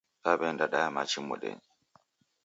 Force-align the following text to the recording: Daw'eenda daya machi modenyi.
Daw'eenda 0.23 0.65
daya 0.71 0.89
machi 0.95 1.19
modenyi. 1.27 1.67